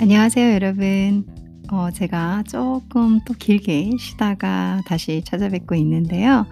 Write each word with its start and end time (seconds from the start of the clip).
안녕하세요, 0.00 0.54
여러분. 0.54 1.26
어, 1.70 1.90
제가 1.90 2.44
조금 2.44 3.20
또 3.26 3.34
길게 3.34 3.90
쉬다가 3.98 4.80
다시 4.86 5.22
찾아뵙고 5.22 5.74
있는데요. 5.74 6.46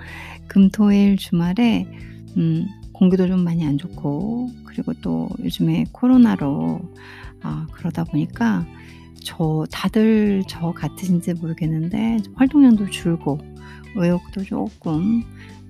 금, 0.48 0.68
토, 0.68 0.92
일 0.92 1.16
주말에, 1.16 1.86
음, 2.36 2.66
공기도 2.92 3.26
좀 3.26 3.42
많이 3.44 3.64
안 3.64 3.78
좋고, 3.78 4.50
그리고 4.64 4.92
또 5.00 5.30
요즘에 5.42 5.86
코로나로, 5.92 6.82
아, 7.40 7.66
그러다 7.72 8.04
보니까 8.04 8.66
저, 9.24 9.64
다들 9.72 10.42
저 10.46 10.72
같으신지 10.72 11.32
모르겠는데, 11.32 12.18
활동량도 12.34 12.90
줄고, 12.90 13.38
의욕도 13.96 14.44
조금 14.44 15.22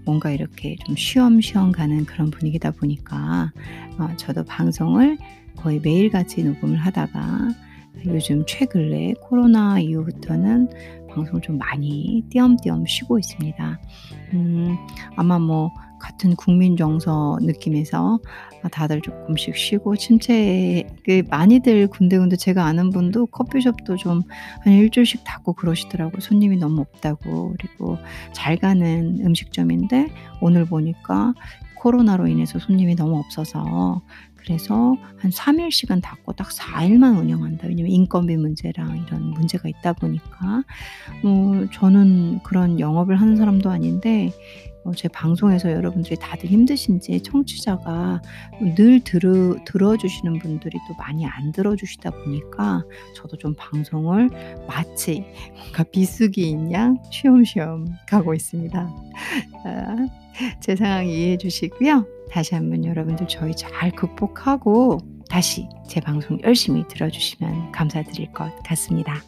뭔가 0.04 0.32
이렇게 0.32 0.74
좀 0.84 0.96
쉬엄쉬엄 0.96 1.70
가는 1.70 2.04
그런 2.06 2.32
분위기다 2.32 2.72
보니까, 2.72 3.52
어, 3.98 4.08
저도 4.16 4.42
방송을 4.42 5.16
거의 5.54 5.78
매일같이 5.78 6.42
녹음을 6.42 6.76
하다가 6.76 7.67
요즘 8.06 8.44
최근래 8.46 9.14
코로나 9.20 9.80
이후부터는 9.80 10.68
방송 11.10 11.40
좀 11.40 11.58
많이 11.58 12.22
띄엄띄엄 12.30 12.86
쉬고 12.86 13.18
있습니다. 13.18 13.80
음, 14.34 14.76
아마 15.16 15.38
뭐 15.38 15.70
같은 16.00 16.36
국민 16.36 16.76
정서 16.76 17.38
느낌에서 17.40 18.20
다들 18.70 19.00
조금씩 19.00 19.56
쉬고 19.56 19.96
침체 19.96 20.86
그 21.04 21.22
많이들 21.28 21.88
군데군데 21.88 22.36
제가 22.36 22.64
아는 22.64 22.90
분도 22.90 23.26
커피숍도 23.26 23.96
좀 23.96 24.22
한 24.62 24.72
일주일씩 24.72 25.24
닫고 25.24 25.54
그러시더라고 25.54 26.20
손님이 26.20 26.56
너무 26.56 26.80
없다고 26.82 27.54
그리고 27.58 27.98
잘 28.32 28.56
가는 28.56 29.18
음식점인데 29.24 30.08
오늘 30.40 30.64
보니까 30.64 31.34
코로나로 31.76 32.26
인해서 32.26 32.58
손님이 32.58 32.96
너무 32.96 33.18
없어서 33.18 34.02
그래서 34.48 34.96
한 35.18 35.30
3일씩은 35.30 36.00
닫고 36.02 36.32
딱 36.32 36.48
4일만 36.48 37.18
운영한다. 37.18 37.68
왜냐면 37.68 37.92
인건비 37.92 38.38
문제랑 38.38 39.04
이런 39.06 39.24
문제가 39.32 39.68
있다 39.68 39.92
보니까 39.92 40.64
어, 41.22 41.66
저는 41.70 42.40
그런 42.42 42.80
영업을 42.80 43.20
하는 43.20 43.36
사람도 43.36 43.68
아닌데 43.68 44.32
어, 44.84 44.94
제 44.94 45.06
방송에서 45.08 45.70
여러분들이 45.70 46.16
다들 46.16 46.48
힘드신지 46.48 47.22
청취자가 47.22 48.22
늘 48.74 49.00
들으, 49.00 49.56
들어주시는 49.66 50.38
분들이 50.38 50.78
또 50.88 50.94
많이 50.94 51.26
안 51.26 51.52
들어주시다 51.52 52.10
보니까 52.10 52.84
저도 53.14 53.36
좀 53.36 53.54
방송을 53.54 54.30
마치 54.66 55.26
뭔가 55.58 55.82
비수기인 55.82 56.72
양 56.72 56.96
쉬엄쉬엄 57.12 57.84
가고 58.08 58.32
있습니다. 58.32 58.80
아, 59.66 59.96
제 60.62 60.74
상황 60.74 61.06
이해해 61.06 61.36
주시고요. 61.36 62.17
다시 62.30 62.54
한번 62.54 62.84
여러분들 62.84 63.26
저희 63.28 63.54
잘 63.54 63.90
극복하고 63.92 64.98
다시 65.28 65.68
제 65.88 66.00
방송 66.00 66.38
열심히 66.42 66.86
들어주시면 66.88 67.72
감사드릴 67.72 68.32
것 68.32 68.50
같습니다. 68.64 69.22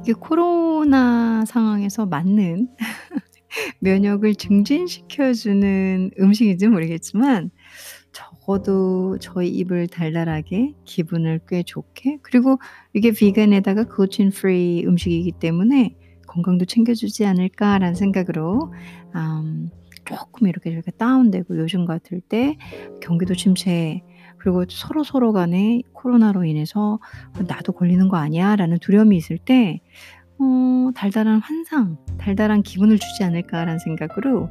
이게 0.00 0.12
코로나 0.14 1.44
상황에서 1.44 2.06
맞는 2.06 2.68
면역을 3.78 4.34
증진시켜주는 4.34 6.10
음식인지 6.18 6.66
모르겠지만 6.68 7.50
적어도 8.42 9.18
저희 9.18 9.48
입을 9.48 9.86
달달하게 9.88 10.74
기분을 10.84 11.40
꽤 11.48 11.62
좋게 11.62 12.18
그리고 12.22 12.58
이게 12.92 13.12
비건에다가 13.12 13.84
글루텐 13.84 14.30
프리 14.30 14.84
음식이기 14.86 15.32
때문에 15.32 15.96
건강도 16.26 16.64
챙겨주지 16.64 17.24
않을까라는 17.26 17.94
생각으로 17.94 18.72
음, 19.14 19.70
조금 20.04 20.48
이렇게 20.48 20.70
저렇게 20.70 20.90
다운되고 20.92 21.58
요즘 21.58 21.84
같을 21.84 22.20
때 22.20 22.56
경기도 23.00 23.34
침체 23.34 24.02
그리고 24.38 24.64
서로 24.68 25.04
서로 25.04 25.32
간에 25.32 25.82
코로나로 25.92 26.44
인해서 26.44 26.98
'나도 27.46 27.72
걸리는 27.72 28.08
거 28.08 28.16
아니야?'라는 28.16 28.78
두려움이 28.80 29.16
있을 29.16 29.38
때 29.38 29.80
어 30.42 30.90
달달한 30.94 31.40
환상, 31.40 31.96
달달한 32.18 32.62
기분을 32.62 32.98
주지 32.98 33.22
않을까라는 33.22 33.78
생각으로 33.78 34.48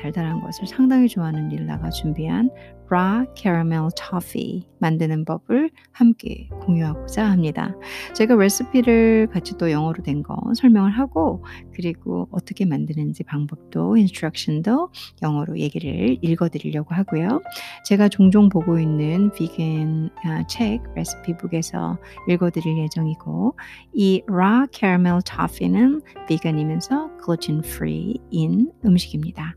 달달한 0.00 0.40
것을 0.40 0.66
상당히 0.68 1.08
좋아하는 1.08 1.48
릴라가 1.48 1.90
준비한 1.90 2.50
raw 2.92 3.24
caramel 3.34 3.88
toffee 3.96 4.68
만드는 4.78 5.24
법을 5.24 5.70
함께 5.92 6.48
공유하고자 6.60 7.24
합니다. 7.24 7.74
제가 8.14 8.34
레시피를 8.34 9.28
같이 9.32 9.56
또 9.56 9.70
영어로 9.70 10.02
된 10.02 10.22
거 10.22 10.36
설명을 10.54 10.90
하고 10.90 11.42
그리고 11.74 12.28
어떻게 12.30 12.66
만드는지 12.66 13.24
방법도 13.24 13.96
instruction도 13.96 14.90
영어로 15.22 15.58
얘기를 15.58 16.18
읽어 16.20 16.48
드리려고 16.50 16.94
하고요. 16.94 17.40
제가 17.86 18.08
종종 18.10 18.48
보고 18.50 18.78
있는 18.78 19.32
비건 19.32 20.10
아, 20.24 20.46
책 20.46 20.82
레시피북에서 20.94 21.98
읽어 22.28 22.50
드릴 22.50 22.76
예정이고 22.78 23.56
이 23.94 24.22
raw 24.28 24.66
caramel 24.70 25.20
toffee는 25.24 26.02
비건이면서 26.28 27.16
글루텐 27.16 27.62
프리인 27.62 28.70
음식입니다. 28.84 29.56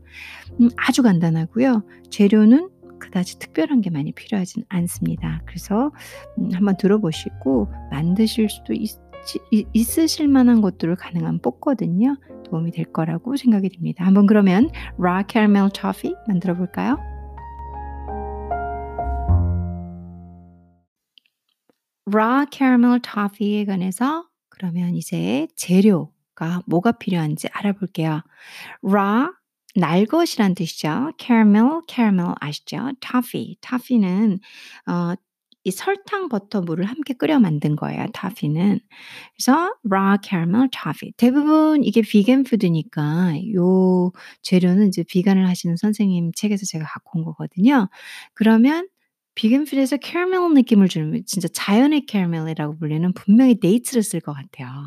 음, 0.60 0.70
아주 0.76 1.02
간단하고요. 1.02 1.82
재료는 2.10 2.70
그다지 3.16 3.38
특별한 3.38 3.80
게 3.80 3.88
많이 3.88 4.12
필요하진 4.12 4.64
않습니다. 4.68 5.40
그래서 5.46 5.90
음, 6.38 6.50
한번 6.52 6.76
들어보시고 6.76 7.68
만드실 7.90 8.50
수도 8.50 8.74
있, 8.74 8.90
있으실 9.72 10.28
만한 10.28 10.60
것들을 10.60 10.96
가능한 10.96 11.40
뽑거든요. 11.40 12.18
도움이 12.44 12.72
될 12.72 12.84
거라고 12.84 13.36
생각이 13.36 13.70
듭니다. 13.70 14.04
한번 14.04 14.26
그러면 14.26 14.68
라 14.98 15.22
캐러멜 15.22 15.70
토피 15.72 16.14
만들어 16.28 16.54
볼까요? 16.56 16.98
라 22.12 22.44
캐러멜 22.50 22.98
토피에 23.02 23.64
관해서 23.64 24.28
그러면 24.50 24.94
이제 24.94 25.48
재료가 25.56 26.62
뭐가 26.66 26.92
필요한지 26.92 27.48
알아볼게요. 27.52 28.20
라 28.82 29.32
날 29.76 30.06
것이란 30.06 30.54
뜻이죠. 30.54 31.12
caramel, 31.18 31.82
caramel 31.88 32.34
아시죠? 32.40 32.92
toffee, 33.00 33.56
toffee는 33.60 34.38
어, 34.88 35.14
이 35.64 35.70
설탕, 35.72 36.28
버터, 36.28 36.60
물을 36.60 36.84
함께 36.84 37.12
끓여 37.14 37.40
만든 37.40 37.74
거예요. 37.76 38.06
toffee는. 38.14 38.78
그래서 39.36 39.74
raw 39.90 40.16
caramel 40.22 40.68
toffee. 40.70 41.12
대부분 41.16 41.82
이게 41.84 42.02
비건 42.02 42.44
푸드니까 42.44 43.34
요 43.54 44.12
재료는 44.42 44.88
이제 44.88 45.02
비건을 45.02 45.48
하시는 45.48 45.76
선생님 45.76 46.32
책에서 46.36 46.66
제가 46.66 46.84
갖고 46.86 47.18
온 47.18 47.24
거거든요. 47.24 47.88
그러면 48.34 48.88
비건 49.34 49.64
food에서 49.64 49.98
캐러멜 49.98 50.54
느낌을 50.54 50.88
주는 50.88 51.22
진짜 51.26 51.48
자연의 51.52 52.06
캐러멜이라고 52.06 52.78
불리는 52.78 53.12
분명히 53.12 53.60
date를 53.60 54.02
쓸 54.02 54.20
것 54.20 54.32
같아요. 54.32 54.86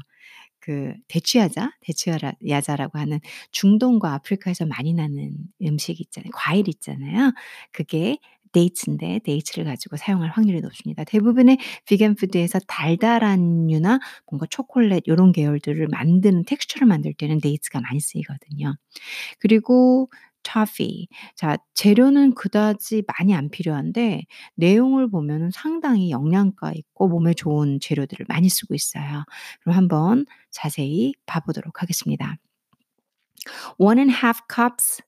그 0.70 0.94
대추야자, 1.08 1.72
대추야자라고 1.82 3.00
하는 3.00 3.20
중동과 3.52 4.14
아프리카에서 4.14 4.68
많이 4.68 4.94
나는 4.94 5.34
음식 5.64 6.00
있잖아요. 6.00 6.30
과일 6.32 6.68
있잖아요. 6.70 7.32
그게 7.72 8.20
dates인데 8.52 9.22
dates를 9.24 9.66
가지고 9.66 9.98
사용할 9.98 10.30
확률이 10.30 10.62
높습니다. 10.62 11.04
대부분의 11.06 11.58
비건 11.86 12.14
food에서 12.14 12.60
달달한 12.68 13.66
류나 13.66 14.00
뭔가 14.30 14.46
초콜릿 14.48 15.08
요런 15.08 15.32
계열들을 15.32 15.88
만드는 15.88 16.46
텍스처를 16.46 16.88
만들 16.88 17.16
때는 17.16 17.40
dates가 17.40 17.82
많이 17.82 18.00
쓰이거든요. 18.00 18.76
그리고 19.40 20.10
toffee. 20.52 21.08
자, 21.36 21.58
재료는 21.74 22.36
그다지 22.36 23.04
많이 23.08 23.36
안 23.36 23.50
필요한데 23.50 24.24
내용을 24.56 25.10
보면은 25.10 25.52
상당히 25.52 26.12
영양가 26.12 26.72
있고 26.74 27.08
몸에 27.08 27.34
좋은 27.34 27.80
재료들을 27.80 28.26
많이 28.30 28.50
쓰고 28.50 28.74
있어요. 28.74 29.24
그럼 29.62 29.78
한번 29.78 30.26
자세히 30.52 31.14
봐 31.26 31.40
보도록 31.40 31.82
하겠습니다. 31.82 32.38
One 33.78 34.00
and 34.00 34.12
a 34.12 34.18
half 34.22 34.42
cups 34.54 35.02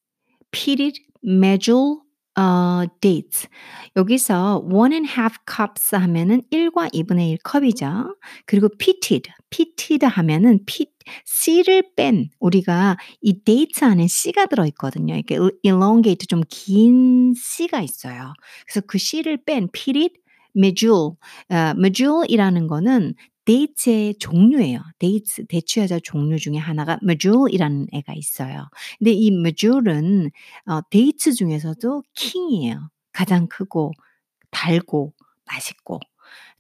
pitted 0.52 1.00
medjool 1.24 2.02
어, 2.42 2.86
dates. 3.02 3.48
여기서 3.96 4.64
one 4.66 4.94
and 4.96 5.10
half 5.12 5.38
cups 5.48 5.96
하면은 5.96 6.42
1과 6.52 6.92
2분의 6.94 7.30
1 7.32 7.38
컵이죠. 7.44 8.16
그리고 8.48 8.70
pitted, 8.80 9.30
pitted 9.52 10.06
하면은 10.06 10.60
pit, 10.66 10.92
씨를 11.26 11.84
뺀 11.96 12.30
우리가 12.40 12.98
이 13.22 13.44
데이트 13.44 13.86
안에 13.86 14.08
씨가 14.08 14.48
들어있거든요. 14.48 15.16
이렇게 15.16 15.38
elongate 15.64 16.28
좀 16.28 16.42
긴 16.50 17.34
씨가 17.36 17.82
있어요. 17.82 18.34
그래서 18.66 18.82
그 18.88 18.98
씨를 18.98 19.38
뺀 19.46 19.68
pitted 19.72 20.16
medjool, 20.56 21.12
어, 21.52 21.56
medjool이라는 21.78 22.68
거는 22.68 23.14
dates의 23.46 24.16
종류예요. 24.20 24.82
dates 25.00 25.46
대추야자 25.48 26.00
종류 26.04 26.38
중에 26.38 26.58
하나가 26.58 27.00
medjool이라는 27.02 27.88
애가 27.94 28.14
있어요. 28.14 28.68
근데 29.00 29.12
이 29.12 29.32
medjool은 29.32 30.30
어, 30.68 30.82
dates 30.90 31.34
중에서도 31.34 32.04
king이에요. 32.14 32.90
가장 33.14 33.48
크고 33.48 33.92
달고 34.52 35.14
맛있고 35.46 36.00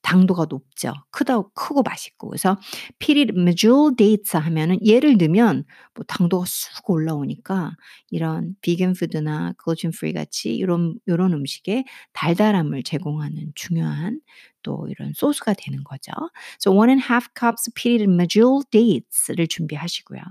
당도가 0.01 0.47
높죠. 0.49 0.93
크다 1.11 1.41
크고 1.53 1.83
맛있고. 1.83 2.29
그래서 2.29 2.57
pitted 2.99 3.33
medjool 3.37 3.95
dates 3.95 4.35
하면은 4.37 4.77
예를 4.85 5.17
들면 5.17 5.63
뭐 5.93 6.05
당도가 6.07 6.45
쑥 6.47 6.89
올라오니까 6.89 7.75
이런 8.09 8.55
비건 8.61 8.93
food나 8.93 9.53
글루텐 9.57 9.91
프리 9.91 10.13
같이 10.13 10.55
이런 10.55 10.95
요런 11.07 11.33
음식에 11.33 11.83
달달함을 12.13 12.83
제공하는 12.83 13.51
중요한 13.55 14.19
또 14.63 14.87
이런 14.89 15.13
소스가 15.13 15.53
되는 15.53 15.83
거죠. 15.83 16.11
So 16.59 16.71
one 16.71 16.89
and 16.91 17.03
a 17.03 17.07
half 17.07 17.29
cups 17.37 17.71
pitted 17.73 18.11
medjool 18.11 18.63
dates를 18.71 19.47
준비하시고요. 19.47 20.21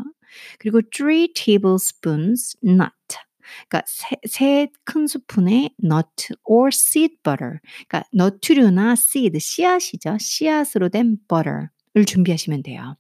그리고 0.59 0.81
three 0.93 1.33
tablespoons 1.33 2.57
nut 2.65 2.93
그러니까 3.69 3.83
세 4.29 4.55
큰 4.55 5.07
스푼의 5.07 5.71
nut 5.83 6.35
or 6.45 6.69
seed 6.73 7.17
butter. 7.23 7.59
그러니까 7.89 8.05
너트류나 8.13 8.93
seed 8.93 9.39
씨앗이죠. 9.39 10.19
씨앗으로 10.19 10.89
된 10.89 11.19
butter를 11.29 12.05
준비하시면 12.07 12.63
돼요. 12.63 12.97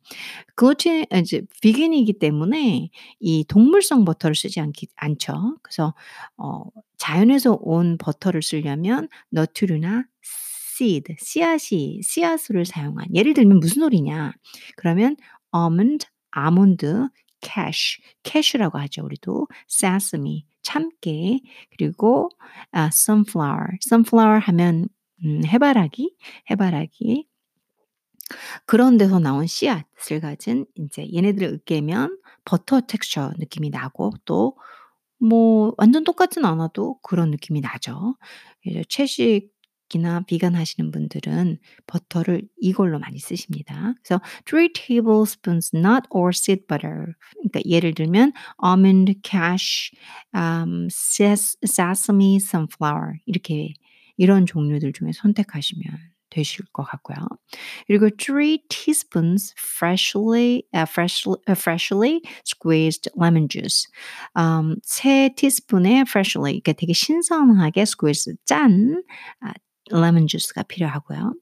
글루텐 0.56 1.06
이제 1.16 1.42
비건이기 1.62 2.14
때문에 2.18 2.90
이 3.20 3.44
동물성 3.48 4.04
버터를 4.04 4.34
쓰지 4.34 4.60
않기 4.60 4.88
않죠. 4.96 5.58
그래서 5.62 5.94
어 6.36 6.62
자연에서 6.98 7.58
온 7.60 7.96
버터를 7.98 8.42
쓰려면 8.42 9.08
너트류나 9.30 10.04
seed 10.24 11.16
씨앗이 11.18 12.00
씨앗을 12.02 12.64
사용한 12.66 13.14
예를 13.14 13.34
들면 13.34 13.60
무슨 13.60 13.82
소리냐? 13.82 14.32
그러면 14.76 15.16
almond 15.54 16.06
아몬드, 16.32 17.08
cash, 17.40 18.00
cash라고 18.22 18.78
하죠. 18.78 19.04
우리도 19.04 19.48
sesame, 19.70 20.46
참깨, 20.62 21.40
그리고 21.70 22.28
아, 22.72 22.86
sunflower, 22.92 23.78
sunflower 23.84 24.40
하면 24.40 24.88
음, 25.24 25.42
해바라기, 25.46 26.16
해바라기. 26.50 27.26
그런 28.64 28.96
데서 28.96 29.18
나온 29.18 29.46
씨앗을 29.46 30.20
가진 30.20 30.64
이제 30.76 31.06
얘네들을 31.12 31.48
으깨면 31.54 32.18
버터 32.44 32.80
텍스처 32.80 33.32
느낌이 33.38 33.70
나고 33.70 34.12
또 34.24 34.54
뭐 35.20 35.74
완전 35.76 36.02
똑같진 36.04 36.44
않아도 36.44 36.98
그런 37.02 37.30
느낌이 37.30 37.60
나죠. 37.60 38.16
채식 38.88 39.50
이나 39.94 40.20
비건 40.20 40.54
하시는 40.54 40.90
분들은 40.90 41.58
버터를 41.86 42.42
이걸로 42.58 42.98
많이 42.98 43.18
쓰십니다. 43.18 43.94
그래서 44.02 44.20
3 44.46 44.68
tablespoons 44.74 45.74
nut 45.74 46.02
or 46.10 46.30
seed 46.34 46.66
butter. 46.68 47.14
그러니까 47.34 47.60
예를 47.64 47.94
들면 47.94 48.32
almond, 48.64 49.14
cash, 49.22 49.90
um, 50.34 50.88
sesame, 50.90 52.36
sunflower 52.36 53.18
이렇게 53.26 53.74
이런 54.16 54.46
종류들 54.46 54.92
중에 54.92 55.12
선택하시면 55.12 55.82
되실 56.30 56.64
것 56.72 56.84
같고요. 56.84 57.16
그리고 57.88 58.08
3 58.16 58.58
teaspoons 58.68 59.52
freshly, 59.58 60.62
uh, 60.72 60.86
freshly, 60.88 61.36
uh, 61.48 61.58
freshly 61.58 62.20
squeezed 62.44 63.10
lemon 63.16 63.48
juice. 63.48 63.88
um, 64.36 64.76
세 64.84 65.30
티스푼의 65.36 66.02
freshly, 66.06 66.60
그러니까 66.60 66.72
되게 66.74 66.92
신선하게 66.92 67.82
squeeze, 67.82 68.32
짠, 68.44 69.02
아, 69.40 69.52
lemon 69.92 70.26
juice가 70.28 70.62
필요하고요. 70.64 71.34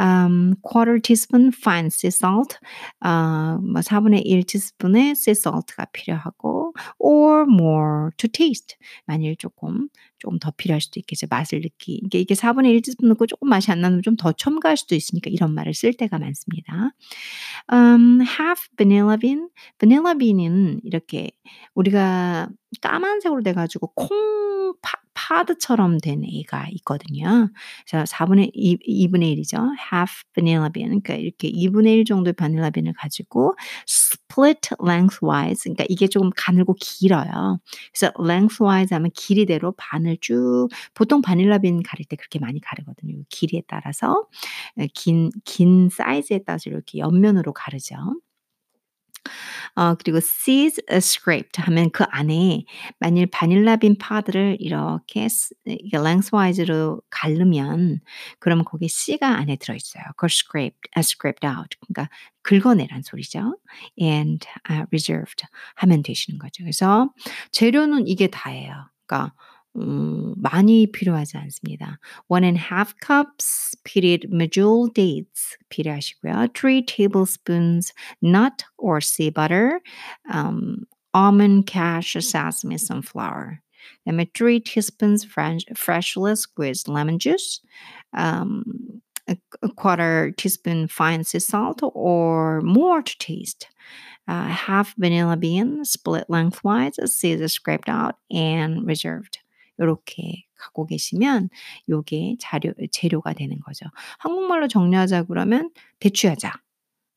Um, 0.00 0.54
quarter 0.62 0.98
teaspoon 0.98 1.52
fine 1.52 1.90
sea 1.90 2.08
salt, 2.08 2.58
uh, 3.04 3.58
4분의 3.60 4.22
1 4.24 4.44
티스푼의 4.44 5.10
sea 5.10 5.32
salt가 5.36 5.86
필요하고, 5.92 6.72
or 6.98 7.42
more 7.42 8.10
to 8.16 8.28
taste. 8.28 8.76
만일 9.04 9.36
조금 9.36 9.88
조금 10.18 10.38
더 10.38 10.52
필요할 10.56 10.80
수도 10.80 11.00
있겠죠. 11.00 11.26
맛을 11.28 11.60
느끼. 11.60 12.00
이게 12.02 12.18
이게 12.20 12.34
4분의 12.34 12.70
1 12.70 12.80
티스푼 12.82 13.08
넣고 13.10 13.26
조금 13.26 13.50
맛이 13.50 13.70
안 13.70 13.82
나면 13.82 14.00
좀 14.02 14.16
더 14.16 14.32
첨가할 14.32 14.78
수도 14.78 14.94
있으니까 14.94 15.28
이런 15.30 15.52
말을 15.52 15.74
쓸 15.74 15.92
때가 15.92 16.18
많습니다. 16.18 16.92
Um, 17.70 18.22
half 18.22 18.68
vanilla 18.78 19.18
bean. 19.18 19.48
vanilla 19.78 20.16
bean은 20.16 20.80
이렇게 20.84 21.30
우리가 21.74 22.48
까만색으로 22.80 23.42
돼가지고 23.42 23.88
콩 23.94 24.74
파, 24.80 24.92
파드처럼 25.14 25.98
된 25.98 26.22
애가 26.24 26.68
있거든요. 26.72 27.50
그래서 27.88 28.04
4분의 28.04 28.50
2, 28.54 28.78
2분의 29.08 29.36
1이죠. 29.36 29.56
half 29.92 30.22
vanilla 30.34 30.70
bean. 30.72 31.00
그러니까 31.00 31.14
이렇게 31.14 31.48
2분의 31.50 31.94
1 31.98 32.04
정도의 32.04 32.34
바닐라 32.34 32.70
빈을 32.70 32.92
가지고 32.94 33.54
split 33.88 34.70
lengthwise. 34.84 35.62
그러니까 35.64 35.84
이게 35.88 36.06
조금 36.08 36.30
가늘고 36.36 36.74
길어요. 36.80 37.58
그래서 37.92 38.12
lengthwise 38.20 38.94
하면 38.94 39.10
길이대로 39.14 39.72
반을 39.76 40.18
쭉 40.20 40.68
보통 40.94 41.22
바닐라 41.22 41.58
빈 41.58 41.82
가릴 41.82 42.06
때 42.06 42.16
그렇게 42.16 42.38
많이 42.38 42.60
가르거든요. 42.60 43.16
길이에 43.28 43.62
따라서 43.68 44.26
긴, 44.94 45.30
긴 45.44 45.88
사이즈에 45.90 46.40
따라서 46.46 46.70
이렇게 46.70 46.98
옆면으로 46.98 47.52
가르죠. 47.52 47.96
어 49.76 49.94
그리고 49.94 50.18
seeds 50.18 50.82
scraped 50.88 51.60
하면 51.62 51.90
그 51.92 52.04
안에 52.10 52.64
만일 52.98 53.26
바닐라 53.26 53.76
빈 53.76 53.96
파드를 53.96 54.56
이렇게 54.60 55.28
lengthwise로 55.92 57.00
가르면 57.10 58.00
그러면 58.38 58.64
거기에 58.64 58.88
씨가 58.88 59.28
안에 59.28 59.56
들어 59.56 59.74
있어요. 59.74 60.02
그걸 60.16 60.28
scraped, 60.30 60.90
scraped 60.96 61.46
out. 61.46 61.76
그러니까 61.86 62.14
긁어내란 62.42 63.02
소리죠. 63.02 63.56
and 64.00 64.46
uh, 64.70 64.84
reserved 64.90 65.44
하면 65.76 66.02
되시는 66.02 66.38
거죠. 66.38 66.64
그래서 66.64 67.10
재료는 67.52 68.08
이게 68.08 68.26
다예요. 68.28 68.90
그러니까 69.06 69.34
음, 69.77 70.33
많이 70.37 70.91
필요하지 70.91 71.37
않습니다. 71.37 71.99
One 72.27 72.43
and 72.43 72.57
a 72.57 72.61
half 72.61 72.95
cups 72.99 73.75
period 73.83 74.27
medjool 74.31 74.91
dates 74.93 75.55
필요하시고요. 75.69 76.53
Three 76.53 76.81
tablespoons 76.81 77.93
nut 78.21 78.63
or 78.77 78.99
sea 79.01 79.29
butter, 79.29 79.79
um, 80.31 80.87
almond, 81.13 81.67
cash, 81.67 82.15
sesame, 82.15 82.77
sunflower. 82.77 83.61
그다음에 84.05 84.27
three 84.33 84.59
teaspoons 84.59 85.23
fresh, 85.23 85.63
freshly 85.75 86.35
squeezed 86.35 86.87
lemon 86.87 87.19
juice, 87.19 87.61
um, 88.13 89.01
a, 89.27 89.37
a 89.61 89.69
quarter 89.69 90.31
teaspoon 90.37 90.87
fine 90.87 91.23
sea 91.23 91.39
salt 91.39 91.81
or 91.93 92.61
more 92.61 93.01
to 93.01 93.17
taste. 93.19 93.67
Uh, 94.27 94.47
half 94.47 94.93
vanilla 94.97 95.37
bean 95.37 95.85
split 95.85 96.25
lengthwise, 96.29 96.99
seeds 97.05 97.53
scraped 97.53 97.87
out 97.87 98.15
and 98.29 98.85
reserved. 98.85 99.39
요렇게 99.80 100.44
갖고 100.56 100.86
계시면 100.86 101.48
요게 101.88 102.36
자료 102.40 102.72
재료가 102.92 103.32
되는 103.34 103.58
거죠. 103.60 103.86
한국말로 104.18 104.68
정리하자 104.68 105.24
그러면 105.24 105.70
대추야자. 106.00 106.52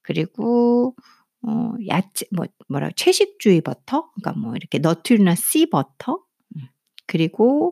그리고 0.03 0.95
어 1.43 1.73
야채 1.87 2.25
뭐 2.35 2.45
뭐라 2.69 2.91
채식주의 2.95 3.61
버터 3.61 4.11
그러니까 4.13 4.33
뭐 4.39 4.55
이렇게 4.55 4.79
너트류나 4.79 5.35
씨 5.35 5.67
버터 5.69 6.23
음 6.57 6.67
그리고 7.07 7.71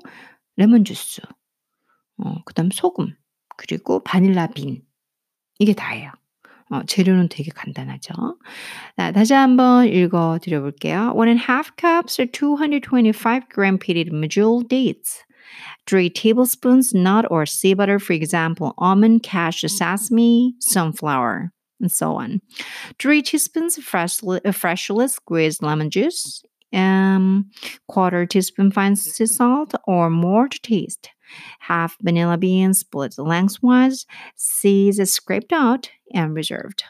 레몬 0.57 0.85
주스. 0.85 1.21
어 2.17 2.43
그다음 2.45 2.71
소금. 2.71 3.15
그리고 3.57 4.03
바닐라 4.03 4.47
빈. 4.47 4.83
이게 5.59 5.73
다예요. 5.73 6.11
어, 6.72 6.82
재료는 6.86 7.28
되게 7.28 7.50
간단하죠. 7.50 8.12
자, 8.96 9.12
다시 9.12 9.32
한번 9.32 9.88
읽어 9.88 10.38
드려 10.42 10.60
볼게요. 10.60 11.12
1 11.14 11.28
and 11.28 11.40
a 11.40 11.46
half 11.48 11.72
cups 11.76 12.20
or 12.20 12.26
225 12.26 13.48
gram 13.48 13.78
pitted 13.78 14.12
medjool 14.12 14.66
dates. 14.68 15.24
3 15.86 16.10
tablespoons 16.10 16.92
nut 16.92 17.24
or 17.30 17.46
sea 17.46 17.72
butter, 17.72 17.98
for 17.98 18.12
example, 18.12 18.74
almond, 18.76 19.22
cashew, 19.22 19.68
sesame, 19.68 20.54
sunflower, 20.60 21.50
and 21.80 21.90
so 21.90 22.16
on. 22.16 22.42
3 22.98 23.22
teaspoons 23.22 23.78
freshly, 23.78 24.40
freshly 24.52 25.08
squeezed 25.08 25.62
lemon 25.62 25.88
juice. 25.88 26.42
Um, 26.70 27.50
quarter 27.88 28.26
teaspoon 28.26 28.70
fine 28.70 28.94
sea 28.94 29.24
salt 29.24 29.72
or 29.86 30.10
more 30.10 30.48
to 30.48 30.58
taste. 30.60 31.08
Half 31.59 31.97
vanilla 32.01 32.37
beans 32.37 32.79
split 32.79 33.17
lengthwise, 33.17 34.05
seeds 34.35 34.99
scraped 35.09 35.53
out 35.53 35.89
and 36.13 36.33
reserved. 36.33 36.83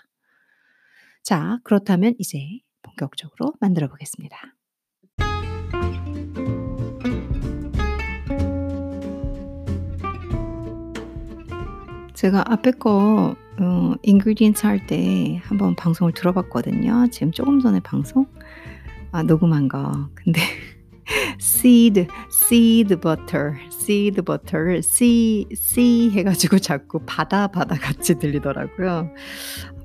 자, 1.24 1.60
그렇다면 1.64 2.16
이제 2.20 2.60
본격적으로 2.82 3.54
만들어 3.60 3.88
보겠습니다. 3.88 4.56
제가 12.14 12.44
앞에 12.48 12.72
거 12.72 13.36
어, 13.60 13.94
인그리디언트 14.02 14.66
할 14.66 14.86
때 14.88 15.42
한번 15.44 15.76
방송을 15.76 16.14
들어봤거든요. 16.14 17.08
지금 17.12 17.32
조금 17.32 17.60
전에 17.60 17.80
방송 17.82 18.26
아, 19.12 19.24
녹음한 19.24 19.68
거. 19.68 20.10
근데 20.16 20.40
seed, 21.40 22.08
seed 22.32 22.96
butter, 23.00 23.58
seed 23.72 24.22
butter, 24.22 24.82
C, 24.82 25.48
C 25.54 26.10
해가지고 26.12 26.60
자꾸 26.60 27.00
바다, 27.06 27.48
바다 27.48 27.76
같이 27.76 28.18
들리더라고요. 28.18 29.10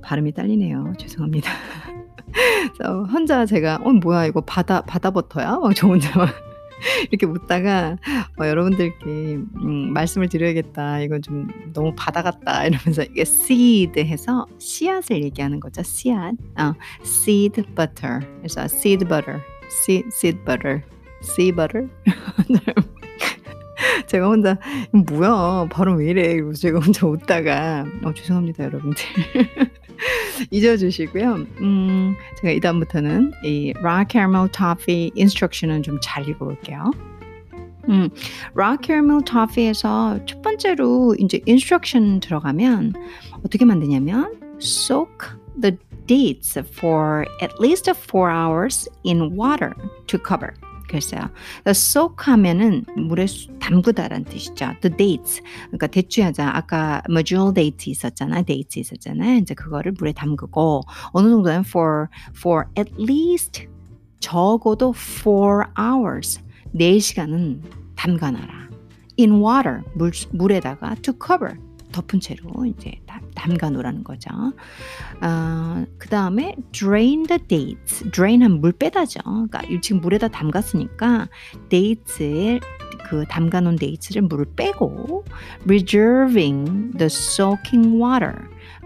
발음이 0.02 0.33
딸리네요. 0.33 0.95
죄송합니다. 0.99 1.50
혼자 3.11 3.47
제가, 3.47 3.81
어, 3.83 3.93
뭐야, 3.93 4.26
이거 4.26 4.40
바다, 4.40 4.83
바다 4.83 5.11
버터야? 5.11 5.59
막 5.59 5.73
저 5.75 5.88
혼자 5.88 6.17
막 6.19 6.49
이렇게 7.11 7.26
묻다가 7.26 7.97
어 8.40 8.47
여러분들께 8.47 9.05
음 9.07 9.93
말씀을 9.93 10.28
드려야겠다. 10.28 11.00
이건 11.00 11.23
좀 11.23 11.49
너무 11.73 11.93
바다 11.97 12.23
같다 12.23 12.67
이러면서 12.67 13.02
이게 13.02 13.23
seed 13.23 14.00
해서 14.00 14.47
씨앗을 14.59 15.23
얘기하는 15.25 15.61
거죠. 15.61 15.83
씨앗. 15.83 16.35
어 16.59 16.75
seed 17.02 17.62
butter. 17.75 18.21
그래서 18.38 18.62
seed 18.64 19.05
butter. 19.07 19.40
seed 19.71 20.09
seed 20.09 20.38
butter. 20.45 20.83
Sea 21.22 21.52
butter. 21.52 21.88
제가 24.06 24.26
혼자 24.26 24.56
뭐야 24.90 25.68
발음 25.70 25.98
왜 25.98 26.10
이래 26.10 26.32
이러고 26.32 26.52
제가 26.54 26.80
혼자 26.80 27.06
웃다가 27.06 27.87
어 28.02 28.12
죄송합니다 28.12 28.64
여러분들 28.64 29.04
잊어주시고요. 30.50 31.34
음 31.60 32.14
제가 32.40 32.52
이 32.52 32.60
다음부터는 32.60 33.32
이 33.44 33.72
raw 33.78 34.04
caramel 34.08 34.48
toffee 34.50 35.10
instruction은 35.16 35.82
좀 35.82 35.98
잘 36.02 36.28
읽어볼게요. 36.28 36.90
음, 37.88 38.10
raw 38.54 38.76
caramel 38.82 39.22
toffee에서 39.25 40.18
첫 40.26 40.42
번째로 40.42 41.14
이제 41.18 41.40
instruction 41.46 42.20
들어가면 42.20 42.94
어떻게 43.44 43.64
만드냐면 43.64 44.38
soak 44.60 45.38
the 45.60 45.76
dates 46.06 46.58
for 46.58 47.25
at 47.42 47.54
least 47.60 47.90
4 47.90 48.30
hours 48.30 48.88
in 49.04 49.37
water 49.37 49.72
to 50.06 50.18
cover. 50.18 50.52
그랬어요. 50.88 51.30
soak 51.66 52.16
하면은 52.18 52.85
물에 52.97 53.26
담그다라는 53.61 54.25
뜻이죠. 54.25 54.73
The 54.80 54.97
dates. 54.97 55.42
그러니까 55.66 55.87
대추야자 55.87 56.50
아까 56.54 57.02
뭐 57.11 57.23
jewel 57.23 57.54
date 57.54 57.90
있었잖아요. 57.90 58.45
dates 58.45 58.80
있었잖아요. 58.80 59.37
이제 59.37 59.54
그거를 59.54 59.92
물에 59.92 60.12
담그고 60.12 60.83
어느 61.12 61.28
정도는 61.28 61.61
for 61.61 62.07
for 62.37 62.64
at 62.76 62.90
least 62.99 63.68
적어도 64.21 64.92
4 64.92 65.73
hours 65.78 66.40
4시간은 66.75 67.62
담가놔라. 67.95 68.68
in 69.18 69.33
water 69.42 69.83
물 69.95 70.12
물에다가 70.33 70.95
to 71.02 71.12
cover 71.25 71.57
덮은 71.92 72.21
채로 72.21 72.64
이제 72.66 72.92
담가 73.38 73.71
놓으라는 73.71 74.04
거죠. 74.04 74.30
어, 75.23 75.85
그 75.99 76.09
다음에 76.09 76.54
drain 76.73 77.23
the 77.25 77.38
dates. 77.47 78.11
drain 78.11 78.42
하면 78.42 78.61
물 78.61 78.73
빼다죠. 78.73 79.21
그러니까 79.25 79.62
지금 79.80 80.00
물에다 80.00 80.28
담갔으니까 80.28 81.28
dates에 81.71 82.61
그 83.09 83.25
담가 83.28 83.61
놓은 83.61 83.76
데이츠를 83.76 84.23
물을 84.23 84.45
빼고 84.57 85.25
reserving 85.64 86.92
the 86.99 87.07
soaking 87.07 88.02
water. 88.02 88.35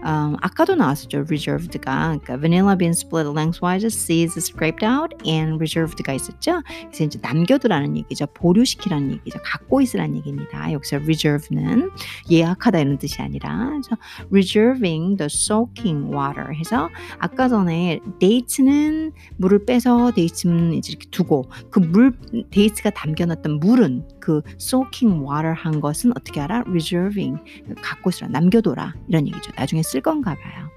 음, 0.05 0.35
아까도 0.41 0.75
나왔었죠. 0.75 1.19
reserved가. 1.27 2.17
그러니까 2.19 2.37
vanilla 2.37 2.75
bean 2.77 2.91
split 2.91 3.29
lengthwise, 3.29 3.85
seeds 3.87 4.37
scraped 4.37 4.85
out, 4.85 5.15
and 5.25 5.55
reserved가 5.55 6.11
있었죠. 6.13 6.61
그래서 6.87 7.03
이제 7.05 7.19
남겨두라는 7.21 7.95
얘기죠. 7.97 8.25
보류시키라는 8.33 9.11
얘기죠. 9.13 9.39
갖고 9.43 9.79
있으라는 9.79 10.17
얘기입니다. 10.17 10.71
여기서 10.73 10.97
reserve는 10.97 11.89
예약하다 12.29 12.79
이런 12.79 12.97
뜻이 12.97 13.21
아니라 13.21 13.69
그래서 13.69 13.95
reserving 14.29 15.17
the 15.17 15.27
soaking 15.27 16.13
water 16.13 16.53
해서 16.53 16.89
아까 17.19 17.47
전에 17.47 17.99
dates는 18.19 19.13
물을 19.37 19.65
빼서 19.65 20.11
데이츠는 20.11 20.73
이제 20.73 20.91
이렇게 20.91 21.09
두고 21.09 21.45
그 21.69 21.79
물 21.79 22.11
데이츠가 22.49 22.89
담겨놨던 22.89 23.59
물은 23.59 24.07
그 24.23 24.41
soaking 24.57 25.21
water 25.21 25.53
한 25.53 25.81
것은 25.81 26.11
어떻게 26.15 26.39
알아? 26.39 26.63
reserving 26.65 27.37
갖고 27.81 28.09
있으라 28.09 28.29
남겨둬라 28.29 28.93
이런 29.09 29.27
얘기죠. 29.27 29.51
나중에 29.57 29.83
쓸 29.83 29.99
건가 29.99 30.33
봐요. 30.41 30.69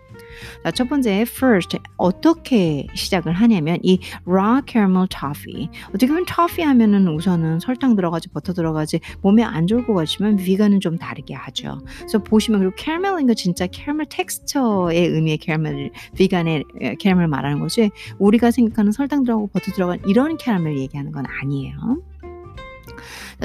자, 0.65 0.73
첫 0.73 0.89
번째 0.89 1.21
first 1.21 1.79
어떻게 1.97 2.89
시작을 2.93 3.33
하냐면 3.33 3.79
이 3.83 4.01
raw 4.27 4.61
caramel 4.69 5.07
toffee 5.09 5.71
어떻게 5.91 6.09
보면 6.09 6.25
toffee 6.27 6.67
하면은 6.67 7.07
우선은 7.07 7.61
설탕 7.61 7.95
들어가지 7.95 8.29
버터 8.31 8.53
들어가지 8.53 8.99
몸에 9.23 9.45
안 9.45 9.69
좋을 9.69 9.87
것 9.87 9.95
같지만 9.95 10.37
비건은 10.37 10.81
좀 10.81 10.99
다르게 10.99 11.35
하죠. 11.35 11.79
그래서 11.99 12.19
보시면 12.19 12.61
그리고 12.61 12.75
캐러멜인 12.77 13.29
거 13.29 13.35
진짜 13.35 13.69
캐러멜 13.69 14.07
texture의 14.11 15.07
의미의 15.07 15.39
캐러멜 15.39 15.91
비건의 16.17 16.65
캐러멜 16.99 17.29
말하는 17.29 17.61
거지 17.61 17.91
우리가 18.19 18.51
생각하는 18.51 18.91
설탕 18.91 19.23
들어가고 19.23 19.47
버터 19.49 19.71
들어간 19.71 20.01
이런 20.07 20.37
캐러멜 20.37 20.79
얘기하는 20.79 21.13
건 21.13 21.25
아니에요. 21.43 22.03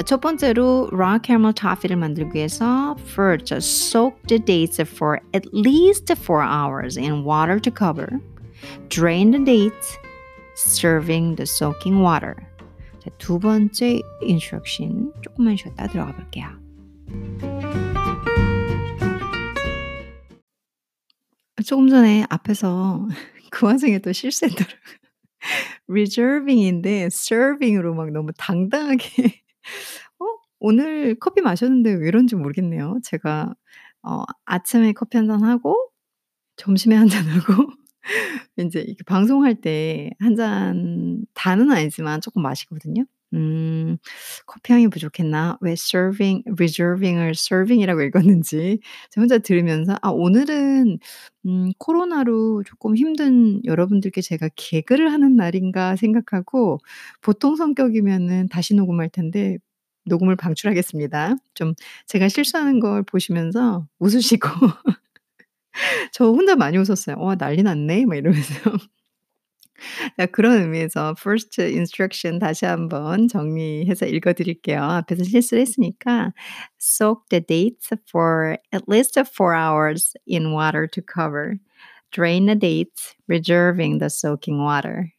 첫 0.06 0.20
번째로 0.20 0.88
raw 0.90 1.18
caramel 1.22 1.52
toffee를 1.52 1.96
만들기 1.96 2.34
위해서 2.34 2.96
first 2.98 3.54
soak 3.56 4.16
the 4.26 4.38
dates 4.38 4.80
for 4.80 5.20
at 5.34 5.46
least 5.52 6.10
4 6.10 6.42
hours 6.42 6.98
in 6.98 7.24
water 7.24 7.60
to 7.60 7.70
cover. 7.70 8.08
Drain 8.88 9.32
the 9.32 9.44
dates, 9.44 9.98
serving 10.56 11.36
the 11.36 11.42
soaking 11.42 12.02
water. 12.02 12.34
자, 13.00 13.10
두 13.18 13.38
번째 13.38 14.00
instruction 14.22 15.12
조금만 15.22 15.56
쉬었다 15.56 15.86
들어가 15.88 16.12
볼게요. 16.14 16.46
조금 21.66 21.88
전에 21.88 22.24
앞에서 22.30 23.06
그 23.50 23.66
와중에 23.66 23.98
또 23.98 24.12
실수했더라고요. 24.12 24.80
reserving인데 25.88 27.08
serving으로 27.12 27.94
막 27.94 28.10
너무 28.10 28.32
당당하게 28.38 29.41
어 30.20 30.24
오늘 30.60 31.16
커피 31.18 31.40
마셨는데 31.42 31.92
왜 31.94 32.08
이런지 32.08 32.36
모르겠네요. 32.36 32.98
제가 33.04 33.54
어 34.02 34.24
아침에 34.46 34.92
커피 34.92 35.16
한 35.18 35.28
잔 35.28 35.42
하고 35.44 35.76
점심에 36.56 36.96
한 36.96 37.08
잔 37.08 37.24
하고 37.28 37.68
인제 38.58 38.80
이렇게 38.82 39.04
방송할 39.06 39.56
때한잔 39.62 41.26
다는 41.34 41.70
아니지만 41.72 42.20
쪼끔 42.22 42.42
마시거든요. 42.42 43.04
음 43.34 43.96
커피 44.46 44.72
향이 44.74 44.88
부족했나? 44.88 45.58
왜 45.62 45.72
serving 45.72 46.44
reserving을 46.56 47.30
serving이라고 47.36 48.02
읽었는지 48.02 48.80
저 49.10 49.20
혼자 49.20 49.38
들으면서 49.38 49.96
'아 50.02 50.10
오늘은 50.10 50.98
음 51.46 51.70
코로나로 51.78 52.62
조금 52.64 52.96
힘든 52.96 53.60
여러분들께 53.64 54.20
제가 54.22 54.48
개그를 54.56 55.12
하는 55.12 55.36
날인가.' 55.36 55.96
생각하고 55.96 56.78
보통 57.22 57.56
성격이면은 57.56 58.48
다시 58.48 58.74
녹음할 58.74 59.08
텐데 59.10 59.58
녹음을 60.06 60.36
방출하겠습니다. 60.36 61.36
좀 61.54 61.74
제가 62.08 62.28
실수하는 62.28 62.80
걸 62.80 63.02
보시면서 63.04 63.86
웃으시고 64.00 64.48
저 66.14 66.26
혼자 66.26 66.56
많이 66.56 66.78
웃었어요. 66.78 67.16
'와 67.20 67.36
난리 67.36 67.62
났네.' 67.64 68.06
막 68.06 68.16
이러면서. 68.16 68.52
자 70.17 70.25
그런 70.25 70.61
의미에서 70.61 71.15
first 71.19 71.61
instruction 71.61 72.39
다시 72.39 72.65
한번 72.65 73.27
정리해서 73.27 74.07
읽어 74.07 74.33
드릴게요. 74.33 74.81
앞에서 74.81 75.23
실수를 75.23 75.61
했으니까 75.61 76.33
soak 76.79 77.21
the 77.29 77.45
dates 77.45 77.89
for 78.09 78.57
at 78.73 78.83
least 78.87 79.19
4 79.19 79.55
hours 79.55 80.13
in 80.27 80.53
water 80.53 80.87
to 80.87 81.01
cover. 81.01 81.59
Drain 82.11 82.45
the 82.45 82.55
dates, 82.55 83.15
reserving 83.27 83.99
the 83.99 84.09
soaking 84.09 84.63
water. 84.63 85.11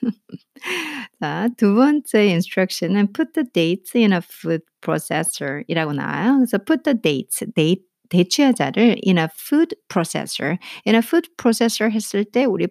자, 1.21 1.47
두 1.57 1.73
번째 1.73 2.27
instruction은 2.29 3.13
put 3.13 3.33
the 3.33 3.45
dates 3.53 3.95
in 3.95 4.11
a 4.11 4.19
food 4.21 4.61
processor 4.81 5.63
이라고 5.69 5.93
나와요. 5.93 6.35
그래서 6.39 6.57
put 6.57 6.83
the 6.83 6.93
dates, 6.93 7.43
date 7.55 7.85
대추야자를 8.10 8.98
in 9.06 9.18
a 9.18 9.28
food 9.38 9.76
processor, 9.88 10.58
in 10.86 10.94
a 10.94 10.98
food 11.00 11.28
processor 11.36 11.90
했을 11.92 12.24
때 12.24 12.44
우리 12.44 12.66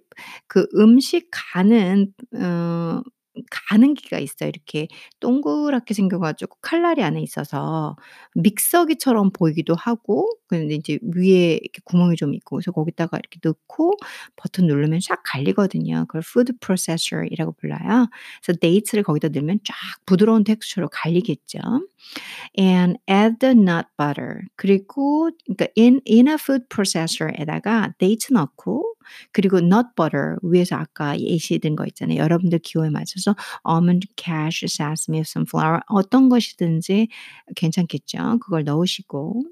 그 0.47 0.67
음식 0.75 1.29
가는 1.31 2.13
어 2.35 3.01
가는 3.51 3.93
기가 3.93 4.17
있어요. 4.19 4.49
이렇게 4.49 4.87
동그랗게 5.19 5.93
생겨 5.93 6.17
가지고 6.19 6.57
칼날이 6.61 7.03
안에 7.03 7.21
있어서 7.21 7.95
믹서기처럼 8.35 9.31
보이기도 9.31 9.75
하고 9.75 10.27
근데 10.47 10.73
이제 10.75 10.97
위에 11.03 11.53
이렇게 11.61 11.79
구멍이 11.85 12.15
좀 12.15 12.33
있고 12.33 12.55
그래서 12.57 12.71
거기다가 12.71 13.17
이렇게 13.17 13.39
넣고 13.43 13.93
버튼 14.37 14.65
누르면 14.67 14.99
쫙 15.01 15.21
갈리거든요. 15.23 16.05
그걸 16.07 16.21
food 16.25 16.53
processor이라고 16.61 17.53
불러요. 17.53 18.07
그래서 18.43 18.57
date를 18.59 19.03
거기다 19.03 19.29
넣으면 19.29 19.59
쫙 19.63 19.75
부드러운 20.07 20.43
텍스처로 20.43 20.89
갈리겠죠. 20.91 21.59
And 22.57 22.97
add 23.07 23.39
the 23.39 23.53
nut 23.55 23.87
butter. 23.97 24.41
그리고 24.55 25.31
그러니까 25.45 25.67
in 25.77 26.01
in 26.09 26.27
a 26.27 26.35
food 26.35 26.65
processor에다가 26.69 27.93
date 27.99 28.33
넣고 28.33 28.95
그리고 29.31 29.57
nut 29.59 29.87
butter 29.95 30.37
위에서 30.43 30.75
아까 30.75 31.17
예시든 31.19 31.75
거 31.75 31.85
있잖아요. 31.87 32.17
여러분들 32.19 32.59
기호에 32.59 32.89
맞춰서 32.89 33.35
almond, 33.67 34.07
cashew, 34.17 34.65
sesame, 34.67 35.21
sunflower 35.21 35.81
어떤 35.87 36.29
것이든지 36.29 37.07
괜찮겠죠. 37.55 38.39
그걸 38.41 38.63
넣으시고 38.63 39.43